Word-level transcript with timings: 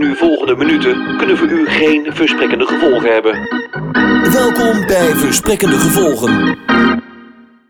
nu 0.00 0.16
volgende 0.16 0.56
minuten 0.56 1.16
kunnen 1.16 1.36
voor 1.36 1.48
u 1.48 1.68
geen 1.68 2.12
versprekkende 2.12 2.66
gevolgen 2.66 3.12
hebben. 3.12 3.32
Welkom 4.32 4.86
bij 4.86 5.14
Versprekkende 5.14 5.76
Gevolgen. 5.76 6.58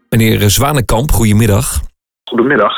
Meneer 0.08 0.50
Zwanenkamp, 0.50 1.10
goedemiddag. 1.10 1.80
Goedemiddag. 2.24 2.72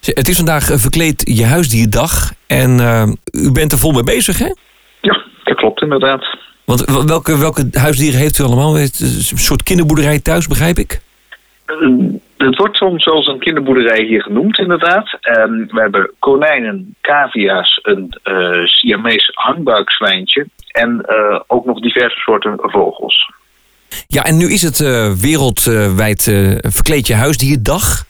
Het 0.00 0.28
is 0.28 0.36
vandaag 0.36 0.70
eh, 0.70 0.78
verkleed 0.78 1.22
je 1.36 1.44
huisdierdag 1.44 2.32
en 2.46 2.78
uh, 2.78 3.02
u 3.32 3.52
bent 3.52 3.72
er 3.72 3.78
vol 3.78 3.92
mee 3.92 4.02
bezig, 4.02 4.38
hè? 4.38 4.54
Ja, 5.00 5.24
dat 5.44 5.56
klopt 5.56 5.82
inderdaad. 5.82 6.36
Want 6.64 7.04
welke, 7.06 7.38
welke 7.38 7.68
huisdieren 7.72 8.20
heeft 8.20 8.38
u 8.38 8.44
allemaal? 8.44 8.78
Een 8.78 8.90
soort 9.34 9.62
kinderboerderij 9.62 10.20
thuis, 10.20 10.46
begrijp 10.46 10.78
ik? 10.78 11.00
Uh, 11.68 12.12
het 12.36 12.56
wordt 12.56 12.76
soms 12.76 13.02
zelfs 13.02 13.26
een 13.26 13.38
kinderboerderij 13.38 14.04
hier 14.04 14.22
genoemd, 14.22 14.58
inderdaad. 14.58 15.18
Um, 15.38 15.66
we 15.66 15.80
hebben 15.80 16.10
konijnen, 16.18 16.94
cavia's, 17.00 17.80
een 17.82 18.18
uh, 18.24 18.66
Siamese 18.66 19.32
hangbuikzwijntje 19.34 20.46
en 20.68 21.06
uh, 21.08 21.40
ook 21.46 21.64
nog 21.64 21.80
diverse 21.80 22.18
soorten 22.18 22.54
vogels. 22.56 23.32
Ja, 24.06 24.22
en 24.22 24.36
nu 24.36 24.52
is 24.52 24.62
het 24.62 24.78
uh, 24.78 25.12
wereldwijd 25.12 26.22
verkleed 26.60 27.06
je 27.06 27.14
huisdierdag. 27.14 28.04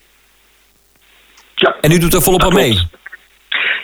Ja. 1.54 1.76
En 1.80 1.92
u 1.92 1.98
doet 1.98 2.14
er 2.14 2.22
volop 2.22 2.42
aan 2.42 2.54
mee? 2.54 2.78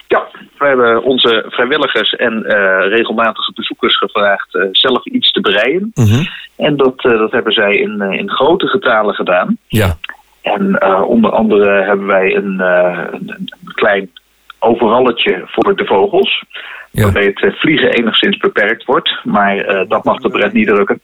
Ja, 0.08 0.28
we 0.58 0.66
hebben 0.66 1.02
onze 1.02 1.44
vrijwilligers 1.48 2.10
en 2.10 2.42
regelmatige 2.88 3.52
bezoekers 3.54 3.96
gevraagd 3.96 4.58
zelf 4.72 5.06
iets 5.06 5.32
te 5.32 5.40
breien. 5.40 5.90
Mm 5.94 6.04
-hmm. 6.04 6.28
En 6.56 6.76
dat, 6.76 7.00
dat 7.00 7.32
hebben 7.32 7.52
zij 7.52 7.76
in, 7.76 8.00
in 8.00 8.30
grote 8.30 8.66
getalen 8.66 9.14
gedaan. 9.14 9.56
Ja. 9.66 9.96
En 10.44 10.78
uh, 10.82 11.02
onder 11.08 11.30
andere 11.30 11.82
hebben 11.82 12.06
wij 12.06 12.36
een, 12.36 12.56
uh, 12.60 12.98
een, 13.10 13.48
klein 13.74 14.10
overalletje 14.58 15.42
voor 15.46 15.76
de 15.76 15.84
vogels. 15.84 16.44
Ja. 16.90 17.02
Waarbij 17.02 17.24
het 17.34 17.58
vliegen 17.58 17.92
enigszins 17.92 18.36
beperkt 18.36 18.84
wordt. 18.84 19.20
Maar 19.24 19.56
uh, 19.56 19.88
dat 19.88 20.04
mag 20.04 20.20
de 20.20 20.28
pret 20.28 20.52
niet 20.52 20.66
drukken. 20.66 21.00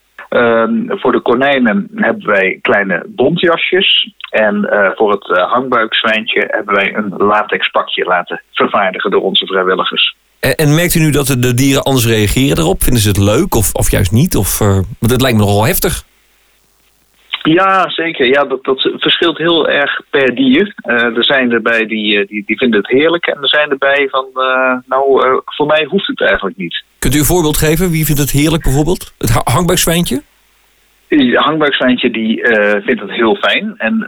voor 0.89 1.12
de 1.12 1.21
konijnen 1.23 1.91
hebben 1.95 2.27
wij 2.27 2.59
kleine 2.62 3.03
bontjasjes. 3.06 4.12
En 4.31 4.69
voor 4.95 5.11
het 5.11 5.27
hangbuikzwijntje 5.27 6.45
hebben 6.47 6.75
wij 6.75 6.95
een 6.95 7.15
latex 7.17 7.71
pakje 7.71 8.05
laten 8.05 8.43
vervaardigen 8.53 9.11
door 9.11 9.23
onze 9.23 9.47
vrijwilligers. 9.47 10.17
En, 10.41 10.55
en, 10.55 10.75
merkt 10.75 10.95
u 10.95 11.01
nu 11.01 11.11
dat 11.11 11.27
de 11.27 11.55
dieren 11.55 11.83
anders 11.83 12.07
reageren 12.07 12.59
erop? 12.59 12.83
Vinden 12.83 13.03
ze 13.03 13.09
het 13.09 13.19
leuk 13.19 13.55
of, 13.55 13.75
of 13.75 13.91
juist 13.91 14.13
niet? 14.13 14.37
Of, 14.37 14.59
want 14.59 15.11
het 15.13 15.21
lijkt 15.21 15.39
me 15.39 15.45
nogal 15.45 15.65
heftig. 15.65 16.05
Ja, 17.43 17.91
zeker. 17.91 18.27
Ja, 18.27 18.45
dat, 18.45 18.65
dat 18.65 18.91
verschilt 18.97 19.39
heel 19.39 19.69
erg 19.69 20.01
per 20.11 20.35
dier. 20.35 20.75
Uh, 20.85 21.17
er 21.17 21.25
zijn 21.25 21.53
erbij 21.53 21.87
die, 21.87 22.27
die, 22.27 22.43
die 22.47 22.59
vinden 22.59 22.81
het 22.81 22.91
heerlijk. 22.91 23.27
En 23.27 23.43
er 23.43 23.49
zijn 23.49 23.71
erbij 23.71 24.09
van, 24.11 24.27
uh, 24.35 24.75
nou, 24.87 25.23
voor 25.45 25.67
mij 25.67 25.85
hoeft 25.85 26.07
het 26.07 26.21
eigenlijk 26.21 26.57
niet. 26.57 26.85
Kunt 26.99 27.15
u 27.15 27.19
een 27.19 27.25
voorbeeld 27.25 27.57
geven? 27.57 27.91
Wie 27.91 28.05
vindt 28.05 28.21
het 28.21 28.31
heerlijk 28.31 28.63
bijvoorbeeld? 28.63 29.15
Het 29.19 29.31
hangbuikzwijntje? 29.31 30.23
Het 31.19 31.34
hangbuikzwijntje 31.34 32.11
die 32.11 32.41
vindt 32.84 33.00
het 33.00 33.11
heel 33.11 33.34
fijn. 33.34 33.75
En 33.77 34.06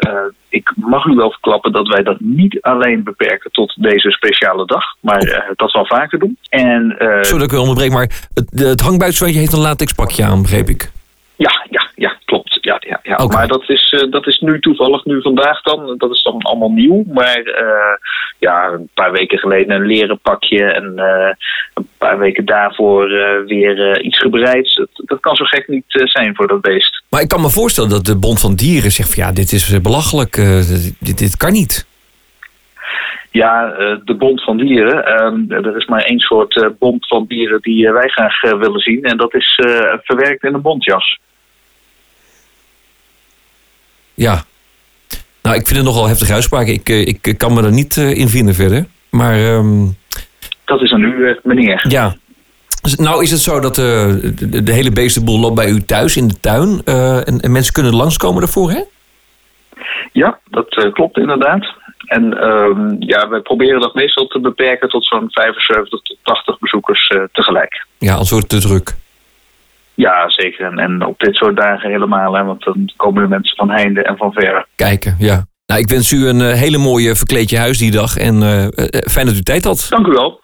ik 0.49 0.73
mag 0.75 1.05
u 1.05 1.15
wel 1.15 1.31
verklappen 1.31 1.73
dat 1.73 1.89
wij 1.89 2.03
dat 2.03 2.21
niet 2.21 2.61
alleen 2.61 3.03
beperken 3.03 3.51
tot 3.51 3.83
deze 3.83 4.11
speciale 4.11 4.67
dag. 4.67 4.85
Maar 5.01 5.53
dat 5.57 5.73
wel 5.73 5.87
vaker 5.87 6.19
doen. 6.19 6.37
En, 6.49 6.95
Sorry 6.99 7.39
dat 7.39 7.53
ik 7.53 7.53
u 7.53 7.57
onderbreek, 7.57 7.93
maar 7.93 8.29
het, 8.35 8.51
het 8.51 8.81
hangbuikzwijntje 8.81 9.41
heeft 9.41 9.53
een 9.53 9.59
latexpakje 9.59 10.25
aan, 10.25 10.43
begreep 10.43 10.69
ik. 10.69 10.91
Ja, 11.37 11.67
ja, 11.71 11.91
ja, 11.95 12.17
klopt. 12.25 12.59
Ja, 12.61 12.77
ja, 12.81 13.01
ja. 13.03 13.17
Okay. 13.17 13.37
Maar 13.37 13.49
dat 13.49 13.69
is, 13.69 13.93
uh, 13.93 14.11
dat 14.11 14.27
is 14.27 14.39
nu 14.39 14.61
toevallig, 14.61 15.05
nu 15.05 15.23
vandaag 15.23 15.63
dan. 15.63 15.95
Dat 15.99 16.11
is 16.11 16.23
dan 16.23 16.43
allemaal 16.43 16.71
nieuw. 16.71 17.05
Maar 17.07 17.39
uh, 17.39 17.97
ja, 18.43 18.69
een 18.73 18.89
paar 18.95 19.13
weken 19.13 19.39
geleden 19.39 19.75
een 19.75 19.87
leren 19.87 20.19
pakje. 20.19 20.65
En 20.65 20.93
uh, 20.97 21.33
een 21.75 21.89
paar 21.99 22.19
weken 22.19 22.45
daarvoor 22.45 23.09
weer 23.47 24.03
iets 24.03 24.19
gebreid. 24.19 24.75
Dat, 24.75 24.89
dat, 24.95 25.21
kan 25.21 25.37
zo 25.37 25.45
gek 25.45 25.69
niet 25.69 25.85
zijn 25.87 26.35
voor 26.35 26.47
dat 26.47 26.61
beest. 26.61 27.03
Maar 27.09 27.21
ik 27.21 27.29
kan 27.29 27.41
me 27.41 27.51
voorstellen 27.51 27.91
dat 27.91 28.05
de 28.05 28.19
Bond 28.19 28.41
van 28.41 28.55
Dieren 28.55 28.91
zegt 28.91 29.15
van 29.15 29.25
ja, 29.25 29.33
dit 29.33 29.53
is 29.53 29.81
belachelijk. 29.81 30.35
dit, 30.99 31.19
dit 31.19 31.37
kan 31.37 31.53
niet. 31.53 31.87
Ja, 33.31 33.69
de 34.05 34.15
Bond 34.19 34.45
van 34.45 34.57
Dieren. 34.57 35.05
er 35.49 35.77
is 35.77 35.87
maar 35.87 36.03
één 36.03 36.21
soort 36.21 36.79
bond 36.79 37.07
van 37.07 37.25
dieren 37.29 37.61
die 37.61 37.91
wij 37.91 38.09
graag 38.09 38.41
willen 38.41 38.81
zien. 38.81 39.03
En 39.03 39.17
dat 39.17 39.35
is 39.35 39.55
verwerkt 40.03 40.45
in 40.45 40.55
een 40.55 40.63
bontjas. 40.63 41.19
Ja. 44.15 44.45
Nou, 45.53 45.65
ik 45.65 45.71
vind 45.71 45.81
het 45.85 45.95
nogal 45.95 46.09
heftige 46.09 46.33
uitspraak. 46.33 46.67
Ik, 46.67 46.89
ik 46.89 47.35
kan 47.39 47.55
me 47.55 47.63
er 47.63 47.73
niet 47.73 47.97
in 47.97 48.29
vinden 48.29 48.55
verder. 48.55 48.87
Maar... 49.11 49.55
Um... 49.55 49.97
Dat 50.65 50.83
is 50.83 50.93
aan 50.93 51.03
u, 51.03 51.39
meneer. 51.43 51.85
Ja. 51.89 52.15
Nou 52.97 53.23
is 53.23 53.31
het 53.31 53.41
zo 53.41 53.61
dat 53.61 53.75
de, 53.75 54.63
de, 54.65 54.73
hele 54.73 54.91
beestenboel 54.91 55.41
loopt 55.41 55.55
bij 55.55 55.71
u 55.71 55.83
thuis 55.83 56.17
in 56.17 56.29
de 56.29 56.41
tuin. 56.41 56.83
En, 56.85 57.41
en, 57.41 57.53
mensen 57.53 57.73
kunnen 57.73 57.95
langskomen 57.95 58.41
daarvoor, 58.41 58.71
hè? 58.71 58.83
Ja, 60.13 60.39
dat 60.51 60.91
klopt 60.93 61.19
inderdaad. 61.19 61.75
En 62.07 62.49
um, 62.49 62.97
ja, 62.99 63.29
wij 63.29 63.41
proberen 63.41 63.81
dat 63.81 63.95
meestal 63.95 64.27
te 64.27 64.41
beperken 64.41 64.89
tot 64.89 65.07
zo'n 65.07 65.31
75 65.31 66.01
tot 66.03 66.19
80 66.23 66.59
bezoekers 66.59 67.13
tegelijk. 67.33 67.87
Ja, 67.99 68.15
als 68.15 68.31
wordt 68.31 68.49
te 68.49 68.61
druk. 68.61 68.95
Ja, 69.95 70.31
zeker. 70.31 70.67
En, 70.67 70.79
en 70.79 71.07
op 71.07 71.19
dit 71.19 71.35
soort 71.35 71.57
dagen 71.57 71.91
helemaal, 71.91 72.35
hè, 72.35 72.45
want 72.45 72.65
dan 72.65 72.93
komen 72.97 73.23
de 73.23 73.29
mensen 73.29 73.57
van 73.57 73.71
heinde 73.71 74.03
en 74.03 74.17
van 74.17 74.33
ver. 74.33 74.67
Kijken, 74.77 75.17
ja. 75.19 75.45
Nou, 75.67 75.81
ik 75.81 75.89
wens 75.89 76.13
u 76.13 76.27
een 76.27 76.41
uh, 76.41 76.53
hele 76.53 76.79
mooie 76.79 77.15
verkleedje 77.15 77.59
huis 77.59 77.79
die 77.79 77.91
dag 77.91 78.17
en 78.17 78.35
uh, 78.35 78.63
uh, 78.63 78.69
fijn 79.11 79.27
dat 79.27 79.35
u 79.35 79.41
tijd 79.41 79.65
had. 79.65 79.87
Dank 79.91 80.07
u 80.07 80.11
wel. 80.11 80.41